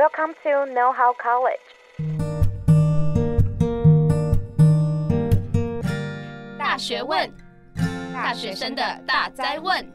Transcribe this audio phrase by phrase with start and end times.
[0.00, 1.60] Welcome to Know How College。
[6.58, 7.30] 大学问，
[8.10, 9.86] 大学生的大哉问。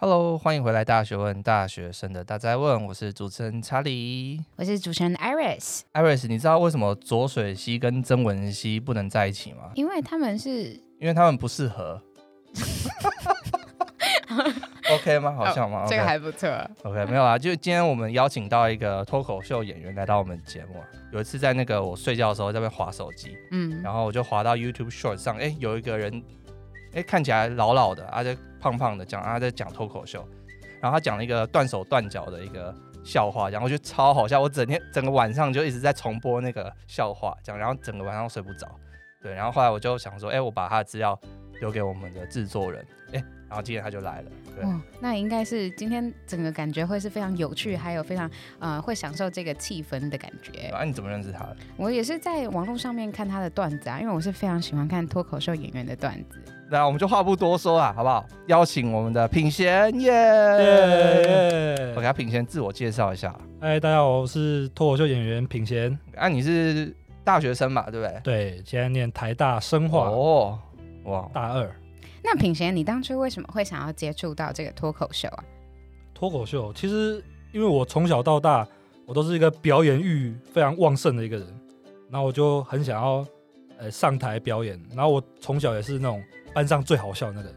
[0.00, 5.82] Hello，欢迎回来《大学问》大学生的大哉问，我是主持人查理，我是主持人 Iris。
[5.92, 9.70] Iris，你知道为什么左水溪跟曾文溪不能在一起吗？
[9.76, 12.02] 因为他们是，因为他们不适合。
[14.94, 15.32] OK 吗？
[15.32, 15.84] 好笑吗？
[15.84, 16.48] 哦、这个还不错。
[16.84, 20.78] OK，没有啊，就今天我们邀请到一个脱口秀演员来到我们节目。
[20.78, 26.22] 啊有一次在那个我睡觉的时候在那边滑手机，嗯，然后我就滑到 YouTube Short 上，哎，有一个人，
[26.94, 30.26] 哎，看起来老老的，而且胖胖的，讲他在讲脱口秀，
[30.80, 38.66] 然后他讲了一个断手断脚的一个笑话，然后我觉得超好笑，我整天整个晚上就一直在重播那个笑话，讲，然后整个晚上都睡不着。
[39.22, 41.20] 对，然后后来我就想说，哎，我把他的资料
[41.60, 42.82] 留给我们的制作人，
[43.12, 43.22] 哎。
[43.52, 50.68] 然后今天他就来了，对，哦、那应该是今天整个感觉会是非常有趣，还有非常呃会享受这个气氛的感觉。
[50.68, 51.56] 啊，你怎么认识他的？
[51.76, 56.42] 我也是在网络上面看他的段子啊，因为我是非常喜欢看脱口秀演员的段子。
[56.70, 58.26] 那我们就话不多说了，好不好？
[58.46, 61.92] 邀请我们的品贤耶耶！
[61.94, 63.38] 我给他品贤自我介绍一下。
[63.60, 65.98] 哎，大家好，我是脱口秀演员品贤。
[66.16, 68.20] 啊，你是大学生嘛，对不对？
[68.24, 70.08] 对，现在念台大生化。
[70.08, 70.58] 哦，
[71.04, 71.70] 哇，大二。
[72.24, 75.44] 那品贤，你当初为什么会想要接触到这个脱口秀啊？
[76.14, 78.66] 脱口秀其实，因为我从小到大，
[79.04, 81.60] 我都是一个表演欲非常旺盛的一个人，
[82.08, 83.26] 然后我就很想要
[83.76, 84.80] 呃上台表演。
[84.94, 86.22] 然后我从小也是那种
[86.54, 87.56] 班上最好笑的那个人，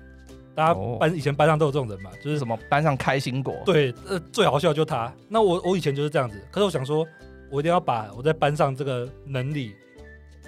[0.56, 3.56] 大家班、哦、以前班上都有这种人嘛，就是什么班上开心果。
[3.66, 5.14] 对，呃，最好笑就他。
[5.30, 7.06] 那我我以前就是这样子，可是我想说，
[7.52, 9.76] 我一定要把我在班上这个能力。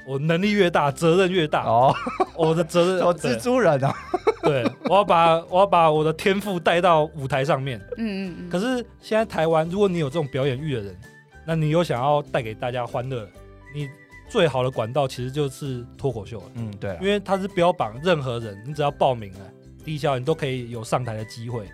[0.08, 1.94] 我能力越大，责任越大哦。
[2.38, 3.94] 我的责任，我 蜘蛛人啊。
[4.42, 7.78] 对，我要把我要把我的天赋带到舞台上面。
[7.98, 8.50] 嗯嗯嗯。
[8.50, 10.98] 可是现在台湾，如果你有这种表演欲的人，
[11.46, 13.28] 那你又想要带给大家欢乐，
[13.76, 13.90] 你
[14.30, 16.42] 最好的管道其实就是脱口秀。
[16.56, 16.98] 嗯，对啊。
[17.02, 19.40] 因为它是标榜任何人，你只要报名了，
[19.84, 21.68] 低消你都可以有上台的机会。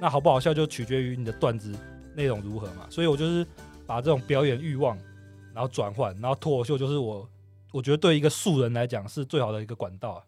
[0.00, 1.70] 那好不好笑就取决于你的段子
[2.14, 2.86] 内容如何嘛。
[2.88, 3.46] 所以我就是
[3.86, 4.96] 把这种表演欲望，
[5.52, 7.28] 然后转换，然后脱口秀就是我。
[7.74, 10.22] 我觉得对一个素人来讲是最好的一个管道啊，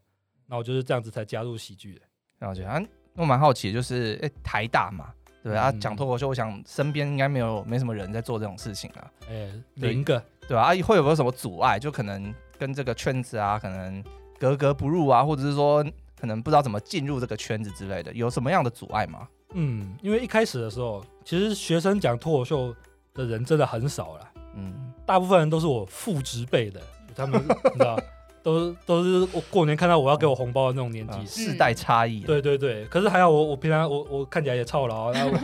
[0.49, 2.01] 那我就是这样子才加入喜剧的。
[2.41, 2.83] 了解啊，
[3.15, 5.13] 我蛮好奇，就是哎，台大嘛，
[5.45, 9.13] 对啊，讲脱口秀，我想身边应该没有没什么人在做这种事情啊。
[9.31, 10.63] 哎，零个，对吧？
[10.63, 11.79] 啊，会有没有什么阻碍？
[11.79, 14.03] 就可能跟这个圈子啊，可能
[14.41, 15.85] 格格不入啊，或者是说
[16.19, 19.29] 可能不知道怎么进入这个圈子之类的，有什么样的阻碍吗？
[19.53, 22.75] 嗯，因为一开始的时候，其实学生讲脱口秀
[23.15, 24.31] 的人真的很少了。
[24.57, 26.83] 嗯，大部分人都是我父职辈的。
[27.17, 27.99] 他们你知道，
[28.43, 32.21] 都都是我过年看到我要给我红包的那种年纪，世代差异。
[32.21, 35.37] 对对对，可是还好我我平常我我看起来也超老，然后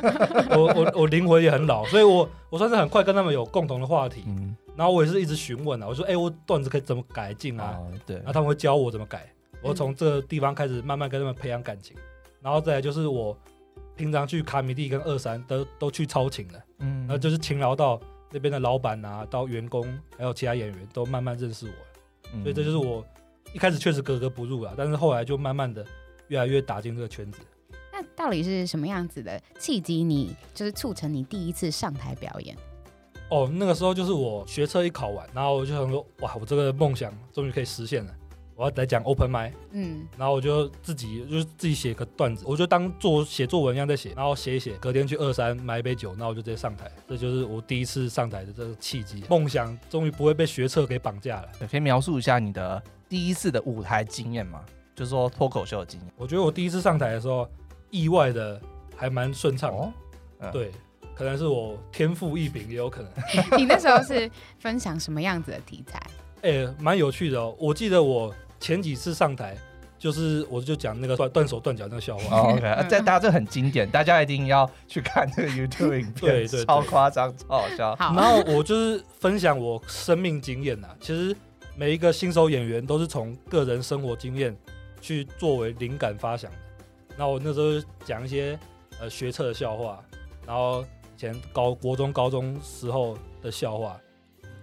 [0.51, 4.23] 我 我我灵魂也很老，所以我我算是很快跟他们有共同的话题。
[4.27, 7.77] 嗯，然后我也是一直询问啊，我说哎、欸，我段子可以怎么改进啊？
[8.07, 9.27] 对，然后他们会教我怎么改，
[9.63, 11.97] 我从这个地方开始慢慢跟他们培养感情，
[12.41, 13.37] 然后再来就是我
[13.97, 17.99] 平常去卡米蒂跟二三都都去超勤了，嗯，然后就是勤劳到。
[18.33, 19.83] 那边的老板啊，到员工，
[20.17, 21.73] 还有其他演员都慢慢认识我，
[22.33, 23.05] 嗯、所以这就是我
[23.53, 25.85] 一开始确实格格不入啊，但是后来就慢慢的
[26.29, 27.41] 越来越打进这个圈子。
[27.93, 32.57] 那到底是什么样子的契机，你就是促成你第一次上台表演？
[33.29, 38.15] 哦，那个时候就是我学车一考完，然后我就想说，哇，我这个梦想终于可以实现了。
[38.63, 49.25] 我要来讲 open mic，嗯，然后我就自己就是自己写个段子，我就当做写作文一样在写，然后写一写，隔天去二三买一杯酒，然后我就直接上台，这就是我第一次上台的这个契机。
[49.29, 51.49] 梦想终于不会被学测给绑架了。
[51.69, 54.65] 可以描述一下你的第一次的舞台经验吗？
[54.95, 56.09] 就是说脱口秀的经验。
[56.17, 57.49] 我觉得我第一次上台的时候，
[57.91, 58.61] 意外的
[58.95, 59.77] 还蛮顺畅的。
[59.77, 59.93] 哦
[60.39, 60.71] 嗯、对，
[61.17, 63.11] 可能是我天赋异禀，也有可能。
[63.59, 64.31] 你那时候是
[64.61, 66.01] 分享什么样子的题材？
[66.43, 67.55] 哎、欸，蛮有趣的哦。
[67.59, 69.57] 我记得我前几次上台，
[69.99, 72.39] 就是我就讲那个断断手断脚那个笑话。
[72.39, 77.97] Oh, OK，这大家这很经典，大家一定要去看这个 YouTube 影片，对，对对，超夸张，超好笑。
[77.97, 80.89] 好，然后我就是分享我生命经验呐。
[81.01, 81.37] 其实
[81.77, 84.57] 每一个新手演员都是从个人生活经验
[85.01, 86.57] 去作为灵感发想的。
[87.17, 88.57] 那我那时候讲一些
[89.01, 90.01] 呃学测的笑话，
[90.47, 90.83] 然后
[91.17, 94.01] 以前高国中、高中时候的笑话，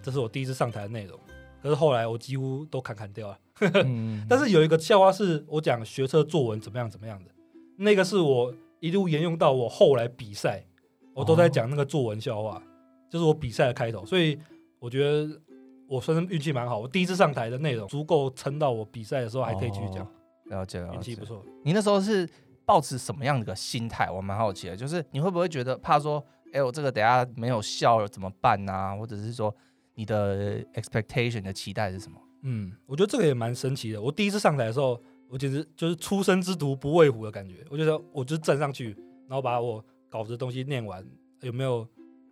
[0.01, 1.19] 这是我第一次上台的内容。
[1.62, 7.32] 可是后来我几乎都砍砍掉了，嗯、 但是有一个笑话是我讲学车作文怎么样怎么样的，
[7.78, 10.66] 那个是我一路沿用到我后来比赛，
[11.14, 12.62] 我都在讲那个作文笑话，哦、
[13.10, 14.40] 就是我比赛的开头，所以
[14.80, 15.42] 我觉得
[15.88, 20.08] 我算是运气蛮好，我第一次上台的内容足够撑到我比赛的时候还可以继续讲，
[20.46, 21.44] 了解了，运气不错。
[21.64, 22.28] 你那时候是
[22.66, 24.10] 抱持什么样的一个心态？
[24.10, 28.96] 我蛮好奇的，就是你会不会觉得怕说，哎、欸，我这个等下没有笑了怎么办呢、啊？
[28.96, 29.54] 或者是说
[29.96, 32.18] 你的 expectation 的期待是什么？
[32.41, 34.01] 嗯，我觉得这个也蛮神奇的。
[34.01, 37.65] 我第一次上台的时候，我简直就是初生之犊不畏虎的感觉。
[37.69, 38.95] 我觉得我就站上去，
[39.27, 41.06] 然后把我稿子的东西念完，
[41.41, 41.86] 有没有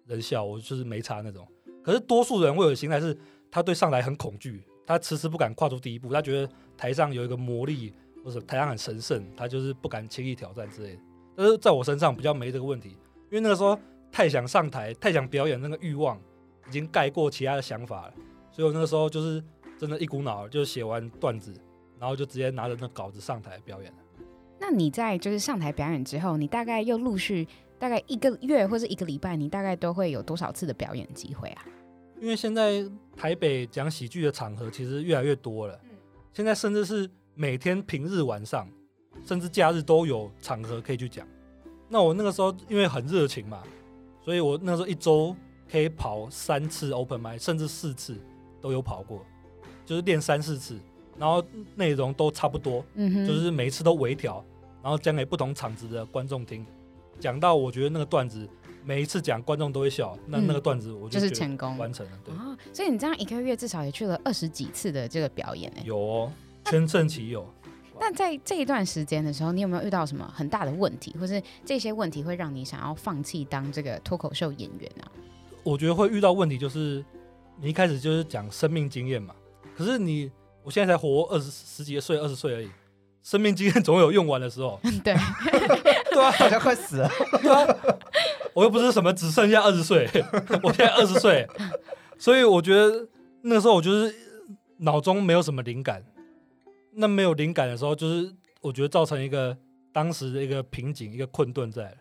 [0.05, 1.45] 人笑，我就是没差那种。
[1.83, 3.17] 可是多数人会有心态是，
[3.51, 7.93] 他对上台很恐惧，他迟迟不敢跨出第一步，他觉得台上有一个魔力，
[8.23, 11.01] 或者台上很神圣，他就是不敢轻易挑战之类的。
[11.35, 12.91] 但是在我身上比较没这个问题，
[13.29, 13.77] 因为那个时候
[14.09, 16.17] 太想上台，太想表演，那个欲望
[16.67, 18.13] 已经盖过其他的想法了，
[18.51, 19.43] 所以我那个时候就是。
[19.77, 21.53] 真的，一股脑就写完段子，
[21.99, 23.97] 然后就直接拿着那稿子上台表演了。
[24.59, 27.47] 那你在就是上台表演之后，你大概又陆续
[27.77, 31.63] 大概一个月或者一个礼拜，你大概都会有多少次的表演机会啊？
[32.19, 32.83] 因为现在
[33.15, 35.79] 台北讲喜剧的场合其实越来越多了，
[36.33, 38.67] 现在甚至是每天平日晚上，
[39.23, 41.27] 甚至假日都有场合可以去讲。
[41.87, 43.61] 那我那个时候因为很热情嘛，
[44.25, 45.35] 所以我那时候一周
[45.71, 48.17] 可以跑三次 open mic，甚至四次
[48.59, 49.23] 都有跑过。
[49.87, 50.77] 就是练三四次，
[51.17, 51.41] 然后
[51.75, 54.43] 内容都差不多，嗯哼，就是每一次都微调，
[54.83, 56.65] 然后讲给不同场子的观众听。
[57.21, 58.47] 讲到我觉得那个段子
[58.83, 62.11] 每一次讲观众都会笑，那那个段子我就就是成功完成了。
[62.25, 65.81] 对，哦，所以你这样一个月至少也去了二十几次的这个表演呢？
[65.85, 66.31] 有哦，
[66.65, 67.47] 全盛期有。
[67.99, 75.09] 那在这一段时间的时候，你有没有遇到什么很大的问题，或是这些问题会让你想要放弃当这个脱口秀演员啊？
[75.63, 77.03] 我觉得会遇到问题就是
[77.59, 79.33] 你一开始就是讲生命经验嘛。
[79.77, 80.31] 可是你，
[80.63, 82.69] 我现在才活二十十几岁，二十岁而已，
[83.21, 84.79] 生命经验总有用完的时候。
[85.03, 85.13] 对，
[86.11, 87.07] 对啊，好像快死了。
[87.41, 87.77] 对啊，
[88.55, 90.09] 我又不是什么只剩下二十岁，
[90.63, 91.47] 我现在二十岁，
[92.17, 93.07] 所以我觉得
[93.43, 94.15] 那个时候我就是
[94.77, 96.03] 脑中没有什么灵感。
[96.93, 99.55] 那没有灵感的时候，就是我觉得造成一个
[99.93, 101.95] 当时的一个瓶颈，一个困顿在。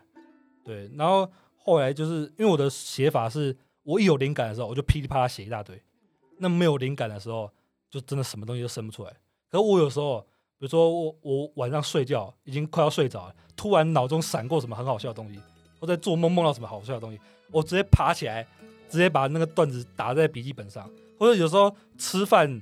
[0.63, 5.79] 对，然后后来就是因为我的写法是，我一有灵感的时候，我就噼里啪啦写一大堆。
[6.39, 7.51] 那没有灵感的时候，
[7.89, 9.11] 就真的什么东西都生不出来。
[9.49, 10.21] 可是我有时候，
[10.57, 15.39] 比如说我我晚上睡觉已经快要睡着了，突然脑中闪过什么很好笑的东西，
[15.79, 17.19] 或在做梦梦到什么好笑的东西，
[17.51, 18.45] 我直接爬起来，
[18.89, 20.89] 直接把那个段子打在笔记本上。
[21.19, 22.61] 或者有时候吃饭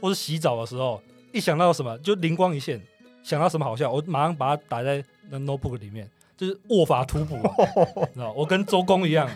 [0.00, 1.02] 或者洗澡的时候，
[1.32, 2.80] 一想到什么就灵光一现，
[3.22, 7.36] 想到什么好笑，我马上把它打在那 notebook 里面，就是握法图谱，
[8.08, 9.28] 你知道，我跟周公一样，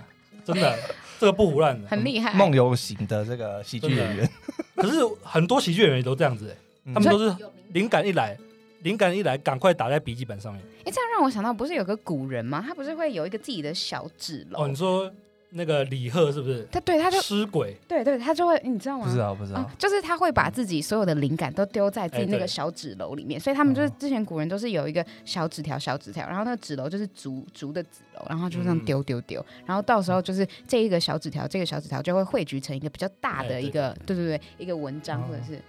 [0.45, 0.79] 真的。
[1.21, 2.33] 这个不胡乱的，很厉害。
[2.33, 4.31] 梦游型的这个喜剧演员，
[4.75, 6.57] 可是很多喜剧演员都这样子、欸
[6.87, 7.37] 嗯、他们都是
[7.75, 8.37] 灵感一来，
[8.83, 10.63] 灵感一来，赶快打在笔记本上面。
[10.85, 12.65] 哎，这样让我想到，不是有个古人吗？
[12.67, 14.65] 他不是会有一个自己的小纸篓？
[14.65, 15.13] 哦，你说。
[15.53, 16.67] 那个李贺是不是？
[16.71, 19.05] 他对他就诗鬼，对对，他就会，你知道吗？
[19.05, 35.61] 不知道不知道、嗯，就是他会把自己所有的灵感都丢在自己那个小纸篓里面，欸、所以他们就是之前古人都是有一个小纸条小纸条，然后那个纸篓就是竹竹的纸篓，然后就这样丢丢丢，然后到时候就是这一个小纸条，这个小纸条就会汇聚成一个比较大的一个，欸、对，对对对，一个文章、哦、或者是、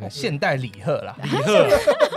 [0.00, 1.68] okay, 现代李贺啦， 李贺，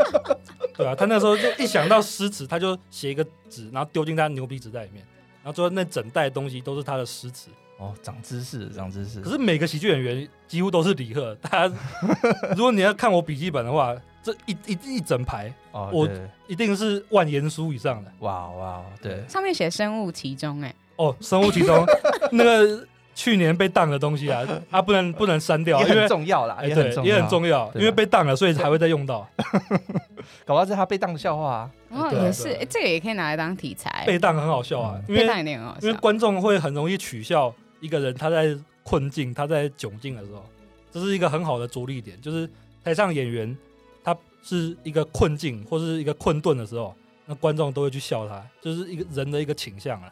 [0.75, 5.05] 对啊，他那时候就一想到诗词，他就写一个纸，然后丢进他牛皮纸袋里面，
[5.43, 7.49] 然后最后那整袋东西都是他的诗词。
[7.77, 9.19] 哦，长知识，长知识。
[9.21, 11.33] 可是每个喜剧演员几乎都是李贺。
[11.41, 11.75] 大家，
[12.55, 16.07] 如果你要看我笔记本的话，这一一一整排，哦，我
[16.45, 18.11] 一定是万言书以上的。
[18.19, 21.83] 哇哇，对，上面写生物其中，哎，哦，生物其中
[22.31, 22.87] 那个
[23.21, 29.27] 去年被当的东西啊， 啊，不能不能删掉，也很重要啦，也很重要，也很重要，因为被当了，所以才会再用到。
[30.43, 31.71] 搞不好是他被当的笑话啊。
[31.89, 34.03] 哦，也是，哎，这个也可以拿来当题材。
[34.07, 37.53] 被当很好笑啊，被当一定很好笑，因为观众会很容易取笑。
[37.79, 40.43] 一个人他在困境，他在窘境的时候，
[40.91, 42.19] 这是一个很好的着力点。
[42.21, 42.49] 就是
[42.83, 43.55] 台上演员
[44.03, 46.95] 他是一个困境或是一个困顿的时候，
[47.27, 50.11] 那观众都会去笑他，就是一个人的一个倾向啊。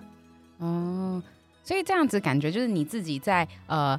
[0.59, 1.23] 哦，
[1.69, 3.95] 所以这样子感觉就是你自己在呃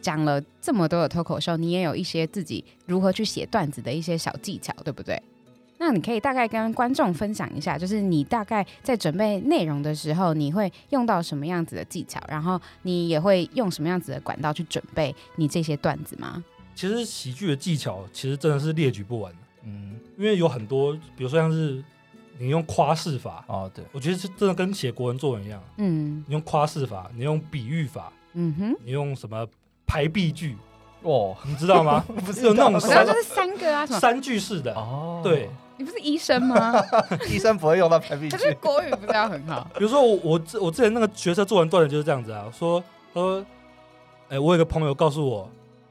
[0.00, 5.20] 讲了这么多的脱口秀，你也有一些自己如何去写段子的一些小技巧，对不对？
[5.78, 16.44] 那你可以大概跟观众分享一下，就是你大概在准备内容的时候，你会用到什么样子的技巧，然后你也会用什么样子的管道去准备你这些段子吗？
[16.76, 19.32] 其实喜剧的技巧其实真的是列举不完，
[19.64, 21.82] 嗯，因为有很多，比如说像是
[22.38, 29.46] 你用夸饰法，哦，对，我觉得是真的跟写国文作文一样，嗯，你用夸饰法，你用比喻法，嗯哼，你用什么
[29.86, 30.56] 排比句，
[31.02, 32.04] 哦，你知道吗？
[32.24, 35.48] 不是有那种三，就是三个啊，什么三句式的，哦，对。
[35.80, 36.74] 你不是医生吗？
[37.30, 38.36] 医生不会用到排比句。
[38.36, 39.64] 可是国语不是要很好？
[39.78, 42.82] 比如说我我我之前那个学车作文段子就是这样子啊，说
[43.14, 43.38] 说，
[44.22, 45.48] 哎、欸，我有个朋友告诉我，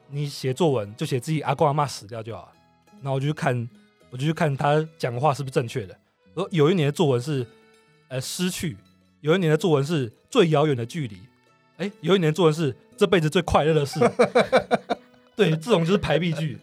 [0.10, 2.51] 你写作文就写自己阿公阿妈死掉就好，
[3.01, 3.70] 然后我就去看，
[4.10, 5.98] 我就去看他讲的话是不是正确的。
[6.38, 7.46] 说有一年的作文是
[8.10, 8.77] 呃失去，
[9.22, 11.17] 有一年的作文是最遥远的距离，
[11.77, 14.00] 哎，有一年的作文是这辈子最快乐的事。
[15.36, 16.60] 对，这种就是排比句。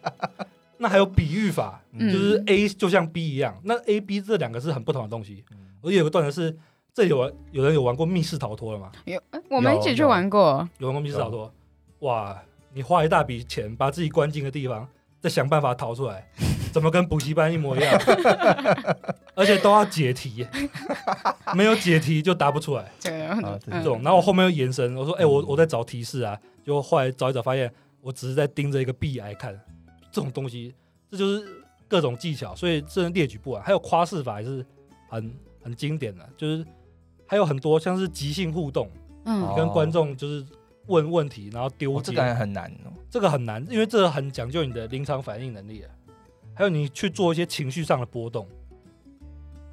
[0.78, 3.61] 那还有比喻法，嗯、就是 A 就像 B 一样。
[3.64, 5.45] 那 A、B 这两个是很不同的东西。
[5.81, 6.57] 我有个段子是，
[6.93, 8.93] 这里有有人有玩过密室逃脱了吗？
[9.04, 10.69] 有，我们一起去玩过。
[10.78, 11.52] 有，有玩过密室逃脱？
[12.00, 12.40] 哇，
[12.73, 14.88] 你花一大笔钱把自己关进个地方，
[15.21, 16.28] 再想办法逃出来，
[16.75, 17.99] 怎么跟补习班一模一样？
[19.35, 20.47] 而且都要解题，
[21.54, 22.90] 没有解题就答不出来。
[22.99, 23.11] 这
[23.83, 27.73] 种，然后我后面又延伸，我说：“哎、欸，我我在找提示啊。”就后来找一找，发现。
[28.00, 29.59] 我只是在盯着一个壁癌看，
[30.12, 30.75] 这种东西，
[31.11, 31.43] 这就是
[31.88, 33.62] 各种技巧，所以这人列举不完。
[33.62, 34.62] 还有夸饰法也是
[35.09, 36.62] 很很经典的，就是
[37.26, 38.90] 还有很多像是即兴互动，
[39.25, 40.45] 嗯，你跟观众就是
[40.88, 45.88] 问问题，然后丢接，这个很难哦，这个很难，因为这个很讲究你的临场反应能力啊，
[46.54, 48.46] 还有你去做一些情绪上的波动，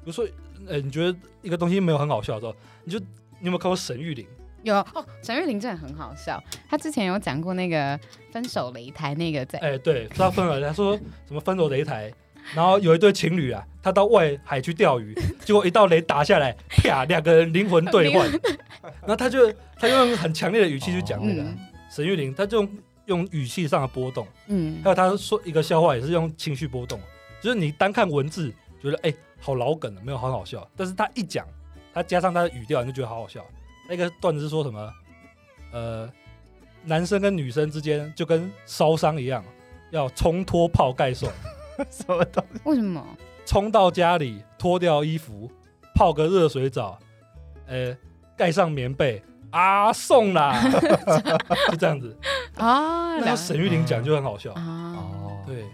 [0.04, 0.26] 比如说，
[0.66, 4.26] 呃，你觉得一个东西没有很好笑的时候，你就你有没有看过沈玉玲？
[4.64, 6.42] 有哦，沈玉玲真的很好笑。
[6.68, 7.98] 她之前有讲过那个
[8.30, 10.96] 分手擂台那个在，哎、欸，对，他分了，他说
[11.26, 12.12] 什么分手擂台，
[12.54, 18.30] 然后有一对情侣啊，他到外海去钓鱼， 结果一道雷打下来，啪，两个人灵魂兑换，
[19.02, 21.58] 然后他就他就用很强烈的语气去讲那个、嗯、
[21.90, 22.70] 沈玉玲，他就用
[23.06, 27.00] 用语气上的波动，嗯，还有他说一个笑话也是用情绪波动，
[27.40, 31.46] 就是你单看文字觉得哎、欸、好老梗了，没有很好笑，但是他一讲，
[31.92, 33.44] 他加上他的语调，你就觉得好好笑。
[33.88, 34.92] 那个段子是说什么？
[35.72, 36.08] 呃，
[36.84, 39.44] 男生跟女生之间就跟烧伤一样，
[39.90, 41.28] 要冲脱泡盖送。
[41.90, 42.60] 什么东西？
[42.64, 43.04] 为什么？
[43.44, 45.50] 冲到家里脱掉衣服，
[45.94, 46.98] 泡个热水澡，
[47.66, 47.96] 呃，
[48.36, 50.62] 盖上棉被啊，送啦，
[51.70, 52.16] 就这样子
[52.56, 53.16] 啊。
[53.24, 54.62] 那沈玉玲讲就很好笑啊。
[54.96, 55.64] 哦，对。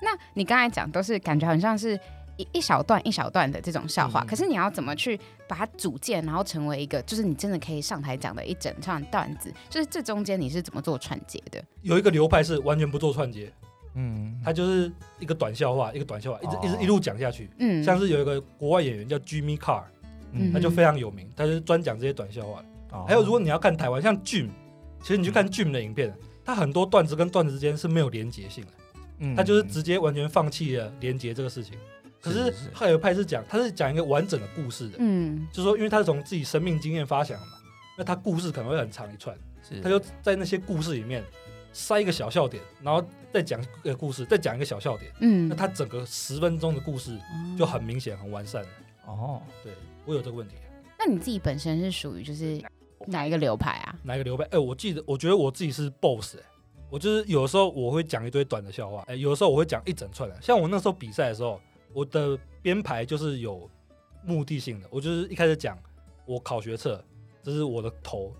[0.00, 1.98] 那你刚才讲都是感觉好像是。
[2.38, 11.62] 一一小段一小段的这种笑话，嗯、可是你要怎么去把它组建，然后成为一个，就是你真的可以上台讲的一整串段子，就是这中间你是怎么做串接的？
[11.82, 13.52] 有一个流派是完全不做串接，
[13.94, 19.82] 嗯，他就是一个短笑话，一个短笑话，一直、哦、一直一路讲下去，嗯，像是有一个国外演员叫 Jimmy Carr，
[20.32, 22.64] 嗯，他就非常有名，他就是专讲这些短笑话。
[22.92, 24.48] 哦、还有如果你要看台湾，像 Jim，
[25.02, 28.72] 其实你去看 Jim 的影片，他很多段子跟段子之间是没有连结性的，
[29.18, 31.76] 嗯，他就是直接完全放弃了连结这个事情。
[32.20, 37.52] 可是还有派是讲，他是讲一个完整的故事的，嗯，就是说，因为他是从自己生命经验发想的嘛，
[37.98, 39.36] 那他故事可能会很长一串，
[39.68, 41.24] 是，他就在那些故事里面
[41.72, 47.18] 塞一个小笑点，然后再讲一个故事，再讲一个小笑点，嗯，那他整个十分钟的故事
[47.58, 48.68] 就很明显、很完善了。
[49.06, 49.72] 哦，对，
[50.04, 50.54] 我有这个问题。
[50.96, 52.62] 那你自己本身是属于就是
[53.06, 53.98] 哪一个流派啊？
[54.02, 54.44] 哪一个流派？
[54.44, 56.42] 哎、欸，我记得，我觉得我自己是 boss，哎，
[56.90, 61.60] 我就是有的时候我会讲一堆短的笑话，哎，有的时候我会讲一整串的，像我那时候比赛的时候。
[61.94, 63.68] 我的编排就是有
[64.24, 65.76] 目的性的，我就是一开始讲
[66.24, 67.04] 我考学测，
[67.42, 68.32] 这是我的头，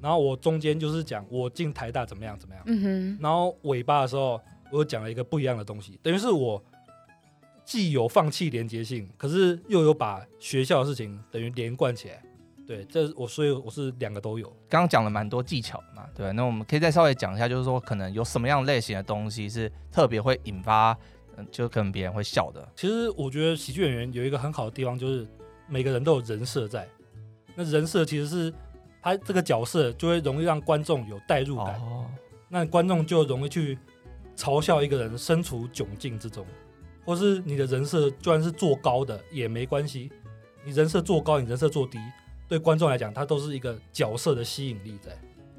[0.00, 6.62] 然后我中间就是讲我进台大怎么样怎么样，嗯哼，然后尾巴的时候我又讲了一个不一样的东西，等于是我
[7.64, 12.22] 既有放弃连接性，可是又有把学校的事情等于连贯起来，
[12.70, 14.46] 对，这我所以我是两个都有。
[14.68, 20.96] 刚刚讲了蛮多技巧嘛，对，那我们可以再稍微讲一下，就是说可能有什么样类型的东西是特别会引发。
[21.36, 22.68] 嗯就可能别人会笑的。
[22.76, 25.26] 其实我觉得喜剧演员有一个很好的地方，就是
[25.66, 26.86] 每个人都有人设在。
[27.54, 28.52] 那人设其实是
[29.00, 31.80] 他这个角色就会容易让观众有代入感。
[31.80, 32.06] 哦。
[32.48, 33.78] 那观众就容易去
[34.36, 36.44] 嘲笑一个人身处窘境之中，
[37.06, 40.10] 或是你的人设就算是做高的也没关系。
[40.62, 41.98] 你人设做高，你人设做低，
[42.50, 45.16] 对观众来讲，它都是一个角色的吸引力在。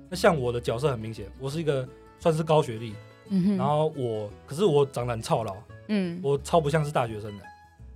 [0.09, 1.87] 那像我的角色很明显，我是一个
[2.19, 2.93] 算是高学历。
[3.29, 5.55] 嗯、然后我，可是我长得很操劳，
[5.87, 7.43] 嗯，我超不像是大学生的。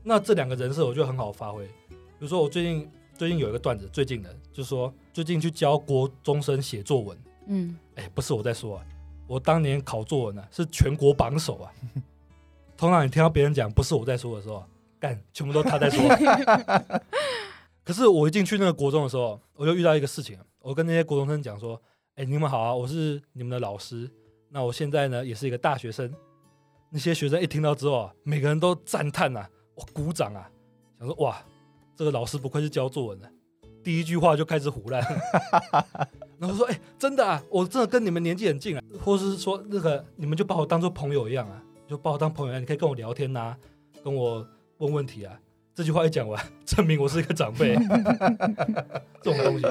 [0.01, 1.65] 那这两个人设我就很好发挥。
[1.89, 8.85] 比如说我最近最近有一个段子，最近的，就是说最近去教国中生写作文，嗯，哎，不是我在说啊，
[9.27, 11.69] 我当年考作文呢、啊、是全国榜首啊。
[12.77, 14.63] 通常你听到别人讲不是我在说的时候，
[15.01, 16.01] 干，全部都他在说。
[17.85, 21.79] 可是我一进去那个国中的时候，我就遇到一个事情，我跟那些国中生讲说，
[22.15, 24.09] 哎，你们好啊，我是你们的老师。
[24.49, 26.11] 那我现在呢，也是一个大学生。
[26.89, 30.49] 那些学生一听到之后啊，每个人都赞叹啊，我鼓掌啊，
[30.97, 31.45] 想说哇，
[31.95, 33.29] 这个老师不愧是教作文的，
[33.83, 35.03] 第一句话就开始胡乱。
[36.39, 43.57] 然后说，哎、真的啊，我真的跟你们年纪很近啊，或是说那个你们就把我当做朋友一样啊，就把我当朋友一样，你可以跟我聊天呐、啊，
[44.03, 44.47] 跟我
[44.79, 45.39] 问问题啊。
[45.75, 47.75] 这句话一讲完，证明我是一个长辈。
[49.21, 49.67] 这种东西，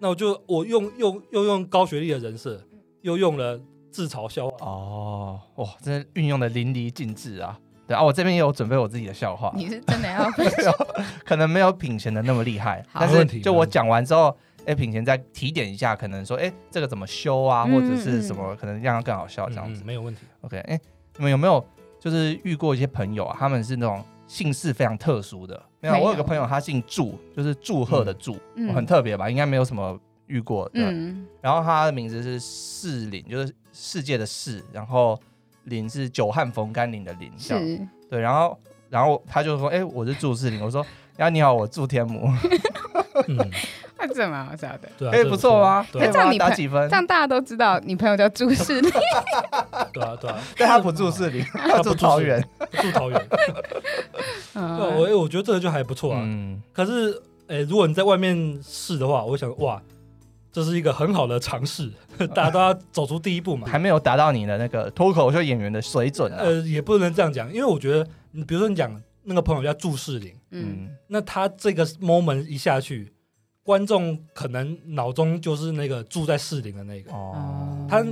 [0.00, 2.60] 那我就我用用又用高学历的人设，
[3.00, 3.58] 又用了。
[3.88, 7.58] 自嘲笑话哦，哇，真的运用的淋漓尽致啊！
[7.86, 9.50] 对啊，我这边也有准备我自己的笑话。
[9.56, 10.70] 你是真的要分享？
[11.24, 14.36] 可能没有品贤的那么厉害，但是就我讲完之后，
[14.66, 20.20] 哎，品贤再提点一下，可能说，哎，这个怎么修啊，或者是什么，可能让它更好笑这样子，没有问题。
[20.42, 20.78] OK，哎，
[21.16, 21.66] 你们有没有
[21.98, 23.34] 就是遇过一些朋友啊？
[23.40, 25.60] 他们是那种姓氏非常特殊的。
[25.80, 28.36] 没有，我有个朋友，他姓祝，就是祝贺的祝，
[28.74, 29.28] 很特别吧？
[29.30, 30.70] 应该没有什么遇过。
[30.74, 31.26] 嗯。
[31.40, 35.18] 然后他的名字是世林，就是世界的世，然后。
[35.66, 37.52] 林是久旱逢甘霖的林，是，
[38.08, 38.56] 对，然后，
[38.88, 42.28] 然后他就说，哎，我是祝世林，我说，呀，你好，我祝天母，
[43.98, 45.86] 那这蛮好笑的，对，哎，不错吗？
[45.92, 46.88] 这样你打几分？
[46.88, 48.90] 这样大家都知道你朋友叫朱世林，
[49.92, 52.42] 对啊，对啊， 但他不祝世林，他住桃园，
[52.80, 59.80] 住桃园，对，我我觉得这个就还不错啊，嗯，可是，哎，如果你在外面试的话，我想，哇。
[60.52, 61.92] 这是一个很好的尝试，
[62.34, 63.68] 大家都要走出第一步嘛。
[63.70, 66.38] 还没有达到你的那个脱口秀演员的水准啊。
[66.40, 68.90] 呃，也不能这样讲，因为我觉得，你比如说你讲
[69.26, 73.12] 那个朋友叫祝世林，嗯，那他这个 moment 一下去，
[73.62, 78.04] 观众可能脑中就是那个住在士林的那个，哦，他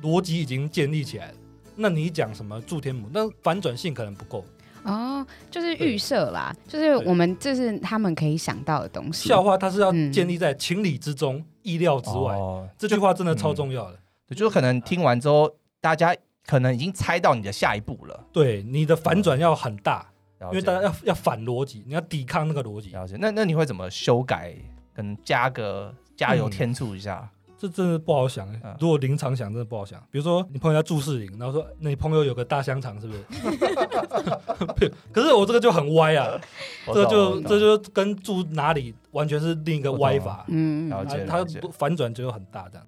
[0.00, 1.34] 逻辑已经建立起来了。
[1.74, 4.44] 那你讲什么祝天母，那反转性可能不够。
[4.84, 9.28] 哦，就是预设啦，就是我们这是他们可以想到的东西。
[9.28, 12.34] 笑话它是要建立在情理之中、意料之外。
[12.78, 13.98] 这句话真的超重要的。
[14.26, 15.50] 对，就是可能听完之后，
[15.82, 18.26] 大家可能已经猜到你的下一步了。
[18.32, 20.09] 对，你的反转要很大，
[20.48, 22.90] 因为大家要要反逻辑，你要抵抗那个逻辑。
[22.90, 23.16] 了解。
[23.18, 24.54] 那那你会怎么修改？
[24.92, 27.30] 跟加个加油添醋一下？
[27.56, 28.48] 这真的不好想，
[28.80, 30.00] 如果临场想，真的不好想。
[30.10, 33.22] 比如说，你朋友叫祝世林，然后说你朋友有个大香肠，是不是？
[35.12, 36.40] 可是我这个就很歪啊，
[36.88, 40.44] 这个就这就跟住哪里完全是另一个歪法。
[40.48, 41.26] 嗯，了解。
[41.26, 42.86] 它反转就很大，这样。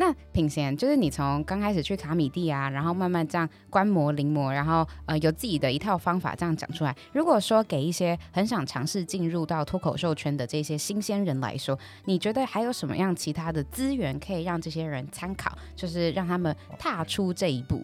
[0.00, 6.96] 那品贤，就是你从刚开始去卡米蒂啊，然后慢慢这样观摩临摹，然后呃有自己的一套方法这样讲出来。
[7.12, 17.82] 如果说给一些很想尝试进入到脱口秀圈的这些新鲜人来说，你觉得还有什么样其他的资源可以让这些人参考，就是让他们踏出这一步？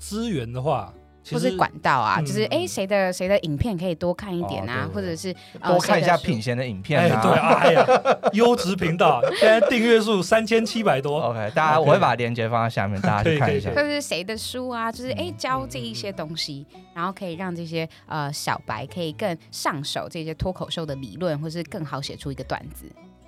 [0.00, 0.92] 资源的话。
[1.32, 7.22] 或是管道啊，就是哎，谁的谁的影片可以多看一点啊，或者是多看一下品贤的影片啊。
[7.22, 7.86] 对啊，哎呀，
[8.32, 11.20] 优质频道，现在订阅数三千七百多。
[11.20, 13.70] OK，大家我会把链接放在下面，大家去看一下。
[13.70, 22.86] 或者是谁的书啊，就是哎教这一些东西，然后可以让这些呃小白可以更上手这些脱口秀的理论，或是更好写出一个段子。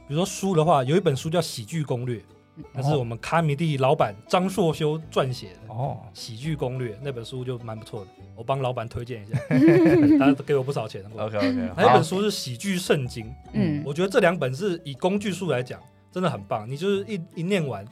[0.08, 2.16] 比如说书的话，有一本书叫《喜剧攻略》。
[2.72, 9.38] 那是我们卡米蒂老板张硕修撰写的哦，《喜剧攻略》那本书就蛮不错的，我帮老板推荐一下，
[10.18, 11.04] 他给我不少钱。
[11.16, 16.68] OK OK，还有一本书是《喜剧圣经》，嗯，我觉得这两本是以工具书来讲，真的很棒。
[16.70, 17.84] 你就是一一念完，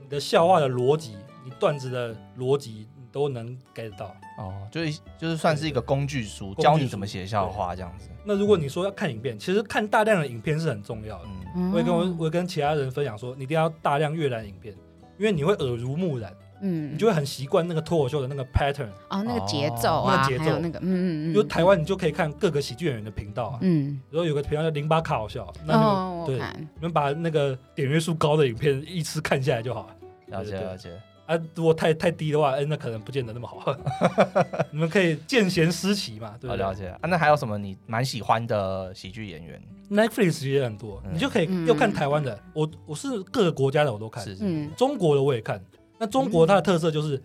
[0.00, 2.88] 你的笑话的逻辑，你段子的逻辑。
[3.12, 4.16] 都能 get 到。
[4.38, 8.08] 哦，就是就是算是一个工具书，教你怎么写笑话这样子。
[8.24, 11.28] 那如果你说要看影片，其实看大量的影片是很重要的。
[11.54, 14.74] 嗯，我也跟我我也跟其他人分享说，你一定要大量阅览影片，
[15.18, 20.58] 因为你会耳濡目染，嗯，你就会很习惯那个脱口秀的那个 pattern 哦，那个节奏啊，那个节奏。
[20.58, 21.34] 那个嗯嗯嗯。
[21.34, 29.96] 就台湾你就可以看各个喜剧演员的频道啊，嗯，然后有个频道叫零八卡好笑，那你们对，你们把那个点阅数高的影片一次看下来就好了。
[30.28, 30.90] 了解了解。
[31.26, 33.76] 啊，如果太太低的话，哎，那可能不见得那么好。
[34.70, 36.56] 你们可以见贤思齐嘛，对不对？
[36.56, 36.98] 了解啊。
[37.08, 42.38] 那还有什么你蛮喜欢的喜剧演员？Netflix 也很多，你就可以又看台湾的。
[42.52, 45.62] 我我是各个国家的我都看，嗯，中国的我也看。
[45.98, 47.22] 那中国它的特色就是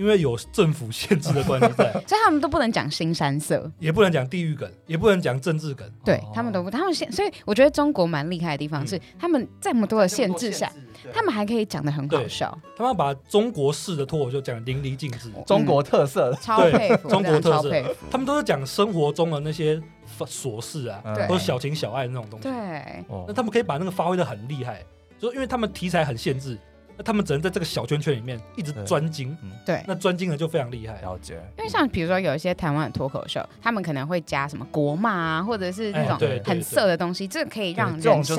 [0.00, 5.86] 因为有政府限制的关系在， 所以他们都不能讲新山色，也不能讲地域梗，也不能讲政治梗。
[6.02, 10.72] 对他们都不，他们限，所以我觉得中国蛮厉害的地方是他们这么多的限制下。
[11.12, 17.70] 他们还可以讲的很好笑，他们把中国式的脱口秀讲得淋漓尽致，中国特色，超佩服，中国特色，
[18.10, 19.80] 他们都是讲生活中的那些
[20.18, 22.44] 琐事啊，或者小情小爱的那种东西。
[22.44, 24.82] 对，那他们可以把那个发挥的很厉害，
[25.18, 26.58] 就因为他们题材很限制，
[27.00, 29.34] 那他们只能在这个小圈圈里面一直专精。
[29.64, 31.00] 对，那专精的就非常厉害。
[31.00, 31.40] 了解。
[31.56, 38.36] 因为像比如说有一些台湾的脱口秀，他们可能会加什么国骂啊，或者是那种很色的东西，这可以让人笑。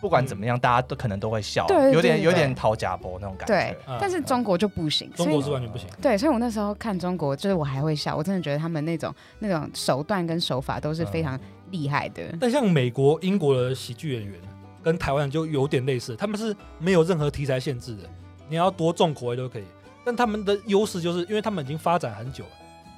[0.00, 3.54] 不管怎么样，大家都可能都会笑，有点有点讨假博那种感觉。
[3.54, 5.86] 对，但是中国就不行，中国是完全不行。
[6.00, 11.38] 对，所以我那时候看中国，就是我还会笑，我真的觉得他们那种那种手段跟手法都是非常
[11.70, 12.22] 厉害的。
[12.40, 14.40] 但像美国、英国的喜剧演员
[14.82, 18.08] 跟台湾就有点类似，他们是没有任何题材限制的，
[18.48, 19.64] 你要多重口味都可以。
[20.04, 22.50] 但他们的优势就是因为他们已经发展很久了，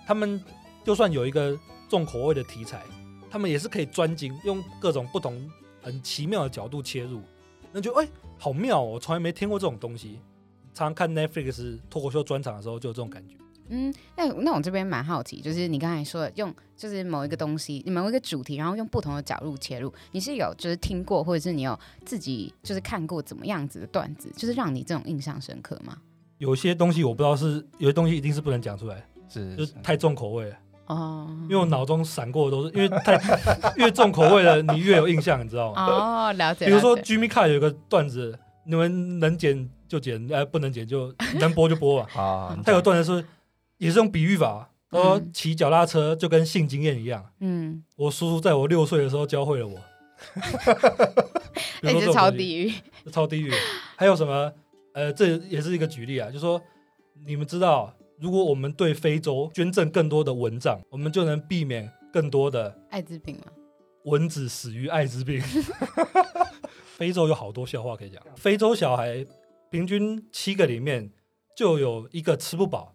[0.07, 0.43] 他们
[0.85, 2.83] 就算有一个重口味的题材，
[3.31, 5.51] 他们也是可以专精，用各种不同。
[5.85, 7.21] 很奇妙的角度切入，
[7.73, 8.07] 那就哎、
[8.39, 10.21] 好妙哦，我从来没听过这种东西。
[10.73, 13.35] 常常看 Netflix 脱口秀专场的时候，就有这种感觉。
[13.75, 25.97] 嗯，那那我这边蛮好奇，就是你刚才说的用就是某一个东西，某一个主题，然后用不同的角度切入，你是有就是听过，或者是你有自己就是看过怎么样子的段子，就是让你这种印象深刻吗？
[26.37, 30.57] 有些东西我不知道是，有些东西一定是不能讲出来，是，是，就是太重口味了。
[30.89, 33.19] 哦，因为我脑中闪过的都是，因为太
[33.77, 35.87] 越重口味的，你越有印象，你知道吗？
[35.87, 36.67] 哦，了解。
[36.67, 42.09] 比如说 Jimmy Carr 有一个段子，你们能剪就剪，呃，不能剪就能播就播吧。
[42.21, 43.25] 啊，他有段子是。
[43.83, 47.33] 也是用比喻法，他说骑脚踏车就跟性经验一样。
[47.41, 49.77] 嗯，我叔叔在我六岁的时候教会了我。
[51.81, 52.73] 那是超地狱，
[53.11, 53.51] 超地狱。
[53.97, 54.53] 还有什么？
[54.93, 56.63] 呃，这也是一个举例啊，就是说
[57.27, 63.47] 你们知道，如果我们对非洲捐赠更多的蚊帐，我们就能避免更多的艾滋病吗？
[64.05, 65.43] 蚊子死于艾滋病。
[66.95, 68.23] 非洲有好多笑话可以讲。
[68.37, 69.27] 非洲小孩
[69.73, 71.11] 平均七个里面
[71.57, 72.95] 就有一个吃不饱。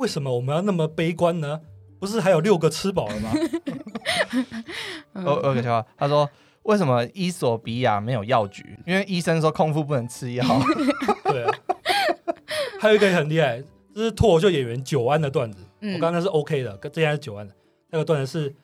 [0.00, 1.60] 为什么我们要那么悲观呢？
[1.98, 3.30] 不是还有六个吃饱了吗？
[5.12, 6.28] 我我有个笑话，他说
[6.62, 8.78] 为什么伊索比亚没有药局？
[8.86, 10.44] 因为医生说空腹不能吃药。
[11.30, 11.54] 对啊，
[12.80, 13.62] 还有一个很厉害，
[13.94, 15.66] 这是脱口秀演员九安的段子。
[15.80, 17.54] 嗯、我刚刚是 OK 的，这现在是九安的。
[17.90, 18.54] 那个段子是，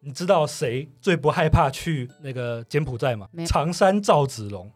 [0.00, 3.28] 你知道谁最不害怕去那个柬埔寨吗？
[3.46, 4.72] 长山赵子龙，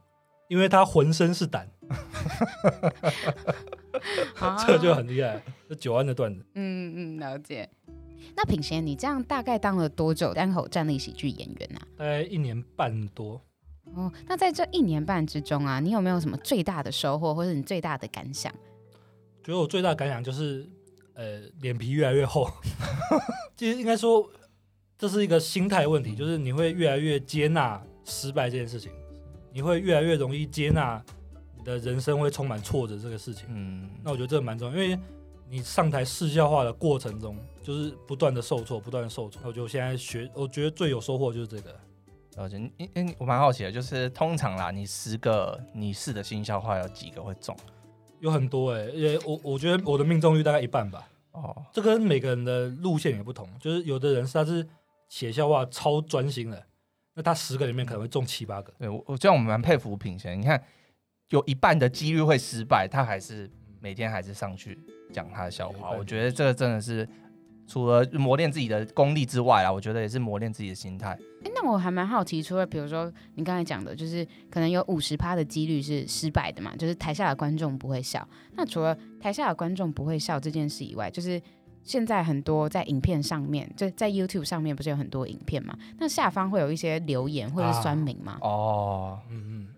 [0.48, 1.66] 因为他浑身是胆。
[4.66, 6.44] 这就很厉害，这九安的段子。
[6.55, 7.68] 嗯嗯，了解。
[8.37, 11.83] 那品贤，你这样大概当了多久单口站立喜剧演员啊？
[11.96, 13.40] 大概一年半多。
[13.94, 18.53] 哦，那在这一年半之中啊，你有没有什么最大的收获，或者你最大的感想？
[19.42, 20.68] 觉得我最大的感想就是，
[21.14, 22.48] 呃，脸皮越来越厚。
[23.57, 24.31] 其实应该说，
[24.96, 28.92] 这是一个心态问题，就是你会越来越接纳失败这件事情，
[29.53, 31.03] 你会越来越容易接纳。
[31.64, 34.99] 的人生会充满挫折，这个事情，嗯，那我觉得这个蛮重要，因为
[35.49, 39.42] 你上台试笑话的过程中，就是不断的受挫，不断的受挫。
[39.44, 41.75] 我觉得我现在学，我觉得最有收获就是这个。
[42.37, 47.57] 而且，因因我蛮好奇的，就是通常啦，你十个你试的新笑话有几个会中？
[48.20, 51.09] 有很多哎、欸，因为我我觉得我的命中率大概一半吧。
[51.33, 54.64] 哦，这跟每个人的路线也不同，就是有的人是他是
[55.09, 56.64] 写笑话超专心的，
[57.14, 58.73] 那他十个里面可能会中七八个。
[58.79, 60.62] 对我，我这样我们蛮佩服品贤，你看。
[61.30, 64.78] 有一半的几率会失败，他还是每天还是上去
[65.12, 65.90] 讲他的笑话。
[65.90, 67.08] 我觉得这个真的是
[67.66, 71.10] 除了磨练自己的功力之外啊，我觉得也是磨练自己的心态。
[71.44, 78.26] 欸，那我还蛮好奇，除了比如说你刚才讲的，就是可能有五十趴的几率是失败的嘛，就是台下的观众不会笑。
[78.54, 81.40] 那除了台下的观众不会笑这件事以外，就是
[81.84, 85.78] 现在很多在影片上面，就在 YouTube 上面不是有很多影片嘛？
[85.98, 88.32] 那下方会有一些留言或者是酸民吗？
[88.42, 89.68] 啊、哦，嗯嗯。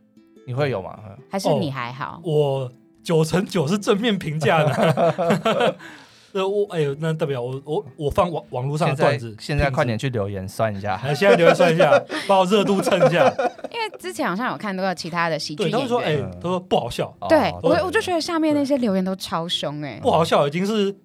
[0.46, 0.98] 你会有吗？
[1.31, 2.20] 还是你还好？
[2.24, 5.76] 哦、我九成九是正面评价的。
[6.33, 11.92] 呃，我哎呦，那代表我我我放网网络上的段子现，现在快点去留言算一下， 现在留言算一下，
[12.26, 13.28] 把我热度蹭一下。
[13.70, 17.14] 因为之前好像有看到其他的喜剧演员，他们说哎，他、欸、说不好笑。
[17.28, 20.96] 对我我就觉得下面那些留言都超凶哎，不好笑已经是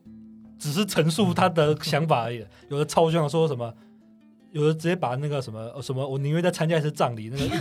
[0.57, 3.73] 只是陈述他的想法而已，有的超凶说什么。
[4.51, 7.55] 有的直接把那个什么什么，我宁愿再参加一次葬礼，那个一直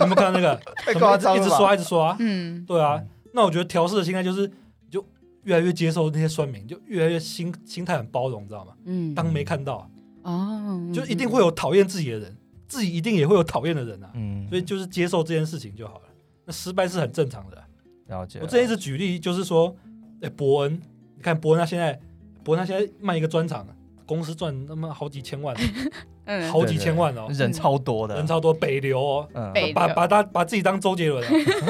[0.00, 0.54] 有没有看到那个？
[0.76, 2.16] 太夸张了，一直刷，一直刷。
[2.18, 3.02] 嗯，对啊。
[3.32, 4.50] 那我觉得调试的心态就是，
[4.90, 5.04] 就
[5.44, 8.74] 越来越接受那些酸民，就越来越心心态很包容，你知道吗？
[8.84, 9.14] 嗯。
[9.14, 9.88] 当没看到
[10.22, 14.10] 哦，就一定会有讨厌自己的人，自己一定也会有讨厌的人啊。
[14.14, 14.46] 嗯。
[14.48, 16.02] 所以就是接受这件事情就好了。
[16.44, 17.62] 那失败是很正常的。
[18.08, 18.40] 了解。
[18.42, 19.74] 我这一直举例就是说，
[20.20, 20.74] 哎，伯恩，
[21.16, 21.98] 你看伯恩他现在，
[22.44, 23.66] 伯恩他现在卖一个专场。
[24.04, 25.56] 公司赚那么好几千万，
[26.24, 29.28] 嗯，好几千万哦，人超多的，人超多，北流哦，
[29.74, 31.24] 把把他把自己当周杰伦，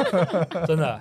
[0.69, 1.01] 真的，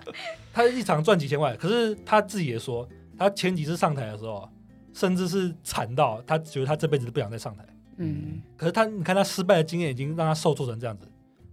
[0.53, 2.87] 他一场赚几千万，可是他自己也说，
[3.17, 4.47] 他前几次上台的时候，
[4.93, 7.65] 甚至是惨到他觉得他这辈子都不想再上台，
[7.97, 11.05] 嗯，可是他你看他失败的经验已经让他受挫成这样子，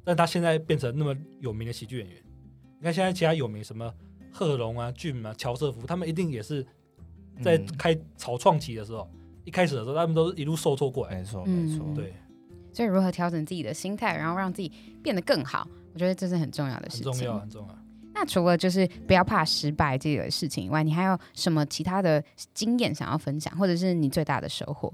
[0.04, 2.16] 但他现在变成那么有名的喜剧演员，
[2.78, 3.92] 你看现在其他有名什么
[4.32, 6.64] 贺龙啊、俊啊、乔瑟夫，他们一定也是
[7.42, 9.10] 在开草创期的时候。
[9.48, 11.16] 一开始的时候，他们都是一路受挫过来。
[11.16, 12.12] 没错，没错，对。
[12.70, 14.70] 所以如何调整自己的心态，然后让自己
[15.02, 17.10] 变得更好，我觉得这是很重要的事情。
[17.10, 17.78] 很重要，很重要。
[18.12, 24.92] 那除了就是不要怕失败这个事情以外，你还有什么其他的经验想要分享，或者是你最大的收获？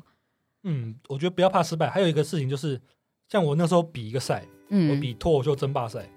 [0.63, 1.91] 嗯，我觉得不要怕失败。
[1.91, 2.81] 还有一个事情就是，
[3.29, 6.09] 像我那时候比一个赛，嗯，我比脱口秀争霸赛，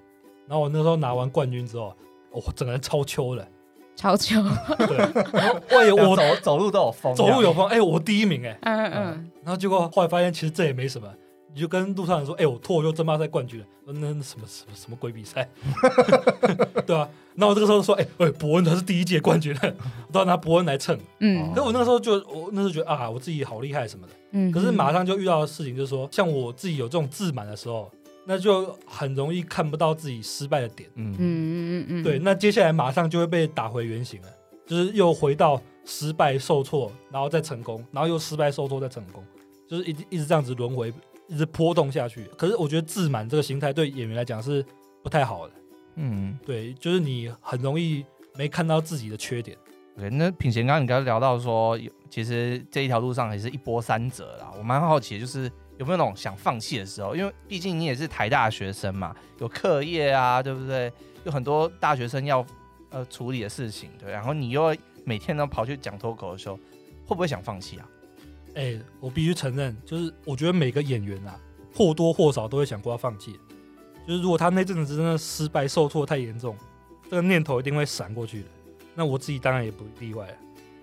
[0.48, 1.96] 然后我那时候拿完冠军之后，
[2.32, 3.48] 我整个人超秋的。
[3.98, 4.42] 超球，
[4.78, 11.08] 对，喂，我走走路都有风，走路有风，哎、欸，我第一名、欸，哎，嗯嗯嗯，然后结果后来发现其实这也没什么，
[11.54, 15.50] 你就跟路上人说：“哎、欸，我脱口秀争霸赛冠军了。”那那什么什么什么鬼比赛？
[16.86, 17.10] 对啊。
[17.36, 19.60] 然后我这个时候说：“哎、欸、哎，伯恩他是第一届冠军了，
[20.08, 21.52] 我都要拿伯恩来蹭。”嗯。
[21.54, 24.14] 可我那个时候就我那时候觉得啊，我自己好厉害什么的。
[24.32, 24.52] 嗯。
[24.52, 27.90] 可是马上就遇到的事情就是说，像我自己有这种自满的时候，
[28.28, 30.90] 那就很容易看不到自己失败的点。
[30.96, 32.04] 嗯嗯嗯嗯。
[32.04, 34.28] 对，那接下来马上就会被打回原形了，
[34.66, 35.60] 就是又回到。
[35.90, 39.24] 失败受挫，然后再成功，然后又失败受挫再成功，
[39.70, 40.94] 就是一一直这样子轮回，
[41.30, 42.26] 一直波动下去。
[42.38, 44.62] 可是我觉得自满这个心态对演员来讲是
[45.02, 45.54] 不太好的。
[45.96, 48.04] 嗯，对，就是你很容易
[48.36, 49.58] 没看到自己的缺点。
[49.96, 54.52] 对，那品贤刚刚你刚刚聊到说，其实这一条路上也是一波三折啦。
[54.58, 57.16] 我蛮好奇的，就是有没有那种想放弃的时候？
[57.16, 60.92] 因为毕竟你也是台大学生嘛，有课业啊，对不对？
[61.24, 62.46] 有很多大学生要
[62.90, 64.76] 呃处理的事情，对，然后你又。
[65.08, 66.58] 每天都跑去讲脱口的时候，
[67.06, 67.88] 会不会想放弃啊？
[68.56, 71.40] 哎、我必须承认，就是我觉得每个演员啊，
[71.74, 73.40] 或多或少都会想过要放弃。
[74.06, 76.58] 就是如果他那阵子真的失败受挫太严重，
[77.10, 78.48] 这个念头一定会闪过去的。
[78.94, 80.28] 那我自己当然也不例外。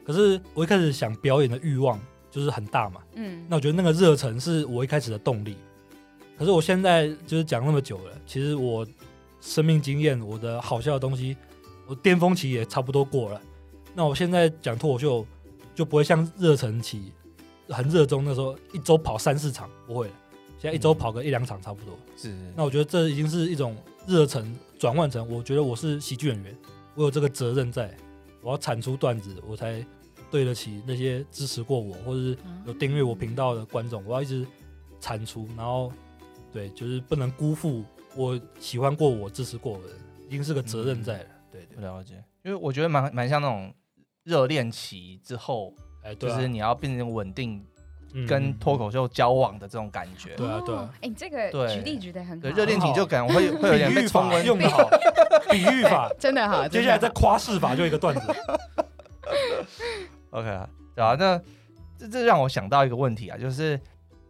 [0.06, 2.00] 可是我一开始想表演的欲望
[2.34, 5.56] 就是很大嘛，嗯，那我觉得那个热忱是我一开始的动力。
[6.36, 8.84] 可是我现在就是讲那么久了，其实我
[9.40, 11.36] 生命经验、我的好笑的东西，
[11.86, 13.40] 我巅峰期也差不多过了。
[13.94, 15.24] 那我现在讲脱口秀，
[15.76, 17.12] 就不会像热忱期
[17.68, 20.14] 很热衷那时候，一周跑三四场不会了。
[20.58, 21.96] 现在一周跑个一两场差不多。
[22.16, 22.52] 是、嗯。
[22.56, 23.76] 那我觉得这已经是一种
[24.08, 26.56] 热忱转换成，我觉得我是喜剧演员，
[26.96, 27.96] 我有这个责任在，
[28.40, 29.86] 我要产出段子，我才
[30.34, 34.04] 对得起那些支持过我或者是有订阅我频道的观众。
[34.04, 34.44] 我要一直
[34.98, 35.92] 产出，然后
[36.52, 37.84] 对，就是不能辜负
[38.16, 41.24] 我喜欢过我、支持过我的人，已经是个责任在了。
[41.24, 42.14] 嗯、对，对，对，了解。
[42.42, 43.72] 因为我觉得蛮蛮像那种。
[44.24, 47.62] 热恋期之后，哎，就是你要变成稳定，
[48.26, 50.34] 跟脱口秀交往的这种感觉。
[50.34, 50.94] 对啊，对啊。
[51.02, 52.40] 哎，这个举例举得很好。
[52.40, 54.88] 对，热恋期就感觉会会有点被冲温用的好，
[55.50, 56.66] 比喻法 真的好。
[56.66, 58.34] 接下来再夸饰法就一个段子。
[60.34, 61.40] OK 啊，对啊，那
[61.98, 63.80] 这这让我想到一个问题啊，就是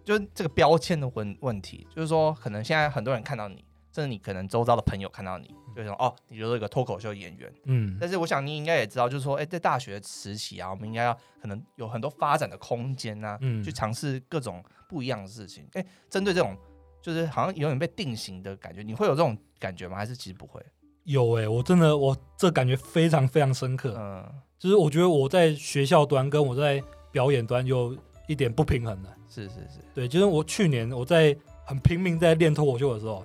[0.05, 5.55] 就这个标签的问问题，就是说可能现在很多人看到你，甚至你可能周遭的朋友看到你。
[5.75, 15.65] 就是说哦，你就是一个脱口秀演员，嗯，但是我想你应该也知道，就是说，哎、欸，在大学时期啊，我们应该要可能有很多发展的空间啊，嗯，去尝试各种不一样的事情。
[15.73, 16.57] 哎、欸，针对这种
[17.03, 19.97] 就是好像有点被定型的感觉，你会有这种感觉吗？
[19.97, 20.65] 还是其实不会？
[21.03, 24.25] 有哎、欸，我真的我这感觉非常非常深刻，嗯，
[24.59, 27.97] 就是我觉得我在学校端跟我在表演端有
[28.29, 33.25] 一点不平衡的，是是是，对，就是我去年我在很拼命在练脱口秀的时候。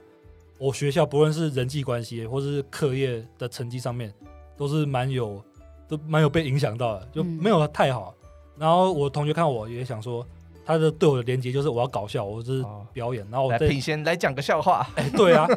[0.62, 4.13] 我学校不论是人际关系或是课业的成绩上面，
[4.58, 5.42] 都是蛮有，
[5.88, 8.13] 都蛮有被影响到的，就没有太好。
[8.24, 10.28] 嗯、然后我同学看我也想说，
[10.65, 12.62] 他的对我的连接就是我要搞笑，我是
[12.92, 13.24] 表演。
[13.24, 14.86] 哦、然后我在品贤来讲个笑话。
[14.96, 15.48] 哎，对啊，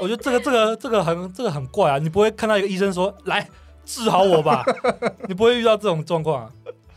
[0.00, 3.44] 我觉得这个这个这个很这个很怪啊，你不会看到一个医生说来
[3.84, 4.64] 治好我吧？
[5.28, 6.52] 你不会遇到这种状况啊。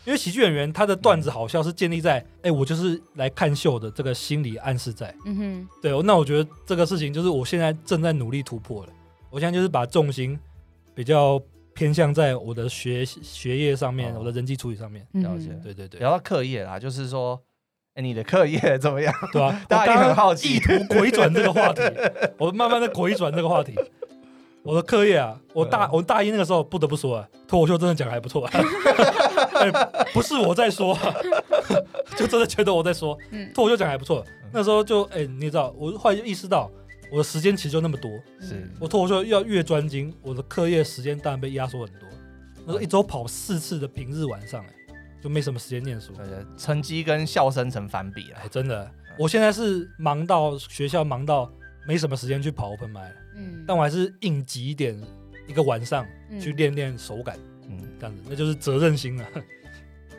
[0.05, 5.13] 因为喜剧演员他的段子好笑是建立在，哎、欸，我就是来看秀的这个心理暗示在。
[5.25, 8.89] 嗯哼，对，那我觉得这个事情就是我现在正在努力突破了。
[9.29, 10.39] 我现在就是把重心
[10.95, 11.37] 比较
[11.73, 15.05] 偏向在我的学学业上面，哦、我的人际处理上面。
[15.11, 15.99] 了解，对对对。
[15.99, 17.37] 聊到课业啦，就是说，
[17.95, 19.13] 哎、欸，你的课业怎么样？
[19.33, 21.81] 对啊， 大家很好奇，意图回转这个话题，
[22.37, 23.75] 我慢慢的回转这个话题。
[24.67, 28.51] 我的课业啊，我大我大一那个时候不得不说啊，脱口秀真的讲的还不错、啊
[29.63, 29.71] 欸，
[30.13, 31.15] 不是我在说、啊，
[32.17, 33.17] 就真的觉得我在说，
[33.53, 34.25] 脱口秀讲的还不错。
[34.51, 36.69] 那时候就哎、欸，你知道，我后来就意识到，
[37.09, 38.69] 我的时间其实就那么多，是。
[38.77, 42.09] 我脱口秀要越专精，我的课业时间当然被压缩很多。
[42.65, 44.69] 那时候一周跑四次的平日晚上、欸，
[45.23, 46.11] 就没什么时间念书，
[46.57, 48.91] 成绩跟笑声成反比了、欸，真的。
[49.17, 51.49] 我现在是忙到学校忙到
[51.87, 53.11] 没什么时间去跑 open mic。
[53.35, 54.99] 嗯，但我还是硬挤一点，
[55.47, 56.05] 一个晚上
[56.39, 57.37] 去练练手感，
[57.69, 59.25] 嗯，这样子，那就是责任心了。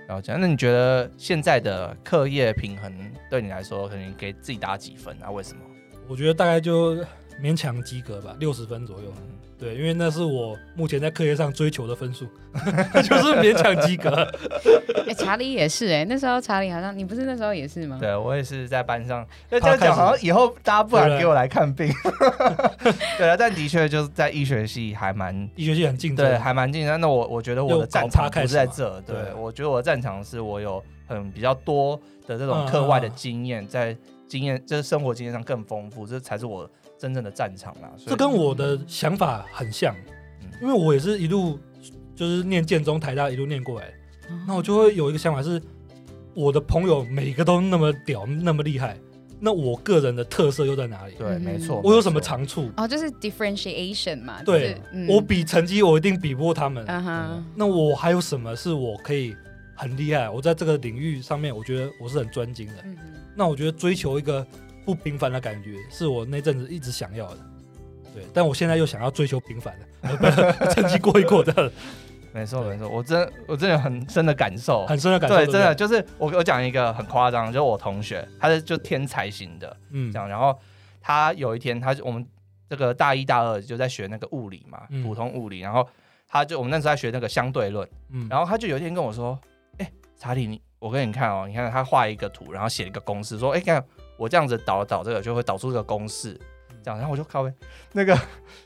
[0.07, 5.31] 然后讲，那你觉得现在的课业平衡对你来说，可能给自己打几分啊？
[5.31, 5.61] 为什么？
[6.09, 7.05] 我觉得大概就
[7.43, 9.13] 勉强及格吧，六十分左右。
[9.17, 12.25] 嗯对，因为那是我目前在课业上追求的分数，
[13.03, 14.09] 就是勉强及格。
[14.09, 17.99] 哎、欸，查理也是哎、欸，那时候查理好像你不是那时候也是吗？
[18.01, 19.27] 对，我也是在班上。
[19.51, 21.93] 那这样讲好像以后大家不敢给我来看病。
[23.19, 27.01] 对啊，但的确就是在医学系还蛮医学系很竞争，对，还蛮竞争。
[27.01, 33.97] 那我我觉得我的战场不是在这，对，对我觉得我的战场是我有很比较多的这种课外的经验，在
[34.29, 36.71] 经验就是生活经验上更丰富，这才是我。
[36.99, 39.95] 真正的战场啦，这跟我的想法很像，
[40.43, 41.59] 嗯、因为我也是一路
[42.17, 43.87] 就是念建中、台大一路念过来，
[44.47, 45.63] 那、嗯、我就会有一个想法是，
[46.35, 48.99] 我的朋友每个都那么屌、那么厉害，
[49.39, 51.15] 那我个人的特色又在哪里？
[51.17, 51.81] 对，没错。
[51.85, 52.69] 我有什么长处？
[52.77, 54.43] 哦，就是 differentiation 嘛。
[54.43, 56.85] 对，嗯、我比成绩我一定比不过他们。
[56.89, 57.45] 嗯哼。
[57.55, 59.37] 那我还有什么是我可以
[59.77, 60.29] 很厉害？
[60.29, 62.85] 我在这个领域上面，我觉得我是很专精的。
[63.37, 64.45] 那我觉得追求一个
[64.89, 67.37] 不平凡的感觉，是我那阵子一直想要的。
[68.15, 71.71] 对，但我现在又想要追求平凡的， 趁机过一过的。
[72.33, 75.37] 没错没错，我真我真的有很深的感受，很深的感受。
[75.37, 80.27] 对，真的就是我我讲一个很夸张，就是我同学，他是就天才型的，嗯，这样。
[80.27, 80.59] 然后
[81.03, 82.27] 他有一天，他我们
[82.71, 85.61] 这个大一大二就在学那个物理嘛，普通物理。
[85.61, 85.87] 然后
[86.27, 89.39] 他就我们那时候在学那个相对论，嗯，然后他就有一天跟我说，
[89.77, 93.85] 哎，查理，你我给你看哦，你看他画一个图，然后写一个公式，说，哎，看
[94.19, 96.39] 我这样子导导这个就会导出这个公式，
[96.85, 96.99] 这样。
[96.99, 97.51] 然后我就靠，
[97.93, 98.15] 那个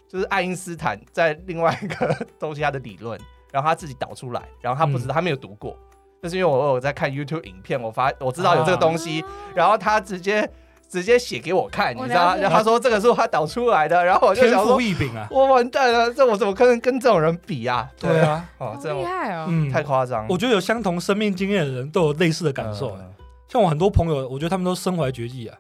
[0.09, 3.17] 就是爱因斯坦在另外一个 东西他的理论。
[3.53, 5.77] 然后他自己导出来，然后他不知道，嗯、他没有读过，
[6.23, 10.51] 就是因为我有在看 YouTube 影片，我发我知道有这个东西，啊、然后他直接
[10.89, 12.35] 直接写给我看，你知道？
[12.37, 15.29] 然后他说这个是他导出来的，然后我就想说，天赋异禀啊！
[15.31, 17.87] 我完蛋了，这我怎么可能跟这种人比啊？
[18.01, 20.27] 对啊，哦，这厉害太夸张。
[20.31, 23.15] 我觉得有相同生命经验的人都有类似的感受，嗯、
[23.53, 25.59] 像我很多朋友，我觉得他们都身怀绝技啊。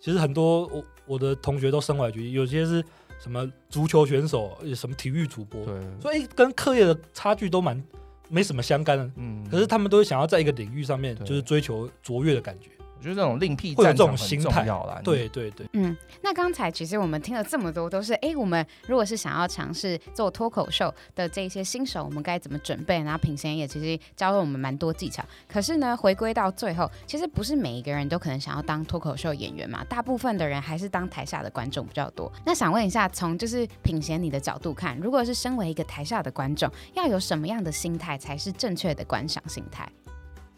[0.00, 2.82] 其实很多我我的同学都身怀绝技，有些是。
[3.18, 5.66] 什么足球选手，什么体育主播，
[5.98, 7.82] 所以跟课业的差距都蛮
[8.28, 9.10] 没什么相干的。
[9.16, 12.68] 嗯，可是他们都会想要在一个领域上面，就是追求卓越的感觉。
[12.98, 15.00] 我觉得这种另辟战场很重要啦。
[15.04, 22.98] 对对对，嗯，那刚才其实我们听了这么多，都是哎，我们如果是想要尝试做脱口秀的这些新手，我们该怎么准备？
[23.02, 25.22] 然后品贤也其实教了我们蛮多技巧。
[25.46, 32.32] 可是呢，回归到最后，其实不是每一个人都可能想要当脱口秀演员嘛，大部分的人还是当台下的观众比较多。
[32.44, 39.86] 那想问一下，从就是品贤你的角度看，如果是身为一个台下的观众，要有什么样的心态才是正确的观赏心态？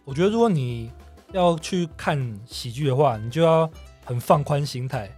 [0.04, 0.90] 我觉得如果你
[1.32, 3.70] 要去看喜剧的话，你就要
[4.04, 5.10] 很放宽心态，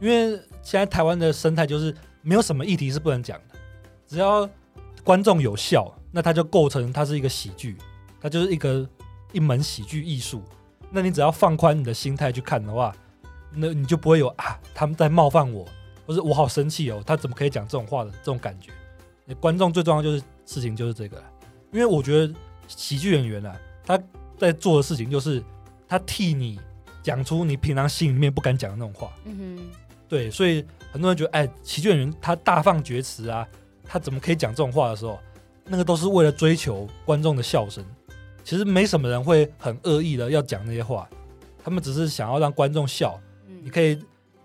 [0.00, 3.58] 因为现在台湾的生态就是没有什么议题是不能讲的，
[4.06, 4.48] 只要
[5.02, 7.76] 观众有笑，那它就构成它是一个喜剧，
[8.20, 8.86] 它就是一个
[9.32, 10.42] 一门喜剧艺术。
[10.90, 12.94] 那你只要放宽你的心态去看的话，
[13.52, 15.66] 那你就不会有啊他们在冒犯我，
[16.06, 18.70] 或是我好生气哦，他怎么可以讲这种话的这种感觉。
[19.40, 21.22] 观众最重要就是事情就是这个，
[21.72, 22.32] 因为我觉得
[22.68, 23.98] 喜剧演员啊，他
[24.38, 25.42] 在做的事情就是。
[25.86, 26.58] 他替你
[27.02, 33.46] 讲出你平常心里面不敢讲的那种话，嗯哼，对，所以很多人觉得，哎，喜剧演员他大放厥词啊，
[33.84, 35.20] 他怎么可以讲这种话的时候，
[35.66, 37.84] 那个都是为了追求观众的笑声。
[38.42, 41.08] 其实没什么人会很恶意的要讲那些话，
[41.62, 43.20] 他们只是想要让观众笑。
[43.46, 44.02] 嗯，你可以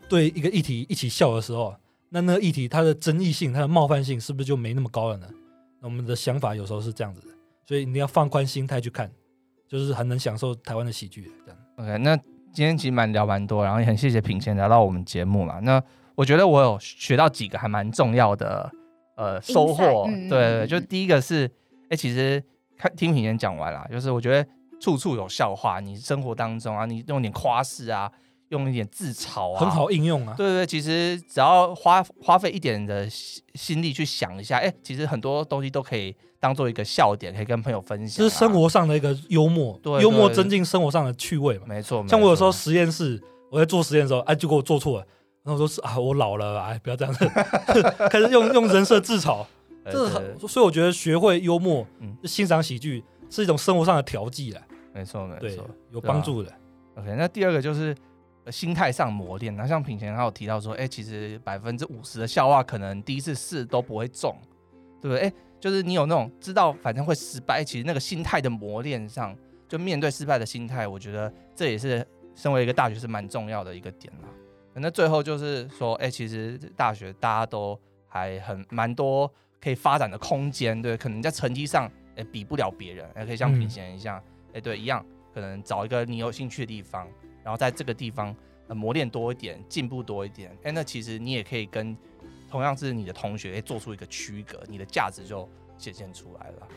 [0.10, 1.74] 对一个议题一起笑的时候，
[2.10, 5.28] 那那个议题它的争议性、它的冒犯性是不是就没那么高了呢？
[5.80, 7.28] 那我们的想法有时候是这样子的，
[7.66, 9.10] 所以你要放宽心态去看。
[9.70, 11.60] 就是很能享受台湾的喜剧这样。
[11.78, 12.18] OK，那
[12.52, 15.60] 今天其实蛮聊蛮多，然后也很谢谢品贤来到我们节目嘛。
[15.60, 15.82] 那
[16.16, 18.70] 我觉得我有学到几个还蛮重要的
[19.16, 20.06] 呃收获。
[20.08, 21.46] 嗯、对，对对，就第一个是，
[21.84, 22.44] 哎、欸，其实
[22.76, 24.50] 看听品贤讲完了，就是我觉得
[24.82, 28.12] 处处有笑话，你生活当中啊，你用点夸饰啊，
[28.50, 30.34] 用一点自嘲啊，很好应用啊。
[30.36, 36.16] 对对对，其实只要花花费一点的心力去想一下，哎、欸，其实很多东西都可以。
[36.40, 41.66] 当做一个笑点，可以跟朋友分享，这是生活上的一个幽默，对，幽默增进生活上的趣味嘛。
[41.68, 43.22] 没错，像我有时候实验室，
[43.52, 45.06] 我在做实验的时候，哎，就给我做错了，
[45.44, 47.28] 然后我说啊，我老了，哎，不要这样子，
[48.10, 49.46] 开始用用人设自嘲，
[49.86, 51.86] 这是很，所以我觉得学会幽默，
[52.24, 54.62] 欣赏喜剧是一种生活上的调剂了。
[54.94, 56.50] 没错，没错，有帮助的。
[56.96, 57.94] OK，那第二个就是
[58.50, 59.54] 心态上磨练。
[59.56, 64.34] 那像品贤他有提到说，哎，其实百分之五十的笑话可能第一次试都不会中，
[65.02, 65.28] 对不对？
[65.28, 65.34] 哎。
[65.60, 69.36] 就是你有那种知道反正会失败，其实那个心态的磨练上，
[69.68, 74.30] 就面对失败的心态，我觉得这也是身为一个大学是蛮重要的一个点啦。
[74.76, 87.06] 那最后就是说，哎、欸，其实大学大家都还很蛮多可以发展的空间，对，可能在成绩上，哎、欸，比不了别人，也可以像品贤一样，哎、对，一样，可能找一个你有兴趣的地方，
[87.44, 88.34] 然后在这个地方
[88.70, 91.98] 磨练多一点，进步多一点，哎、欸，那其实你也可以跟。
[92.50, 95.48] 同样是你的同学，做出一个区隔，你的价值就
[95.78, 96.68] 显现出来了。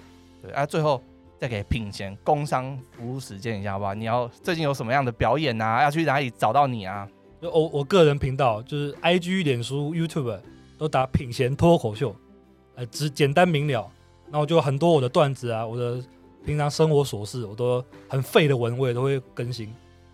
[0.43, 1.03] 对，啊，最后
[1.39, 3.95] 再给品贤工商服务时间一下好不好？
[3.95, 5.83] 你要最近有什么样的表演啊？
[5.83, 7.09] 要去哪里找到你啊？
[7.41, 10.39] 就我我个人频道就是 IG、脸书、YouTube
[10.79, 12.15] 都打品贤脱口秀，
[12.75, 13.91] 呃，只简单明了。
[14.31, 16.03] 然后就很多我的段子啊，我的
[16.45, 19.73] 平常生活琐事，我都很废的文，我也都会更新。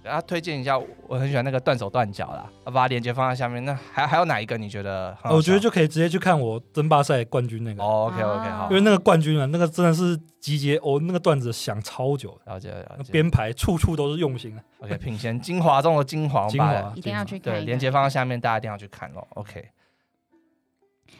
[0.09, 3.63] 给他推荐一下，我很喜欢那个断手断脚啦，我把链接放在下面。
[3.63, 5.15] 那还还有哪一个你觉得？
[5.25, 7.83] 我觉得就可以直接去看我争霸赛冠军那个。
[7.83, 14.65] 哦，OK OK 好，因为那个冠军啊，那个真的是集结哦，那个段子想超久，了解了解，编排处处都是用心啊。
[14.79, 17.53] OK，品贤精华中的精华，精华一定要去看。
[17.53, 19.27] 对，链接放在下面，大家一定要去看哦。
[19.35, 19.69] OK。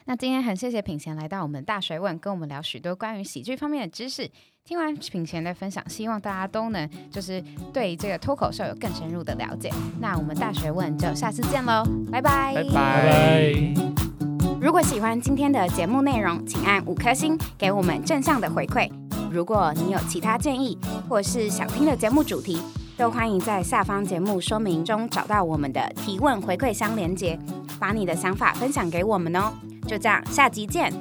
[0.07, 4.31] 那今天很谢谢品贤来到我们大水问，跟我们聊许多关于喜剧方面的知识。
[4.69, 7.43] 听完品贤的分享，希望大家都能就是
[7.73, 9.73] 对这个脱口秀有更深入的了解。
[9.99, 13.55] 那我们大学问就下次见喽，拜拜，拜拜。
[14.61, 18.91] 如果喜欢今天的节目内容，请按五颗星给我们正向的回馈。
[19.31, 22.61] 如果你有其他建议或是想听的节目主题，
[22.99, 27.39] 都欢迎在下方节目说明中找到我们的提问回馈箱连接，
[27.81, 29.51] 把你的想法分享给我们哦。
[29.87, 30.93] 就这样，下集见。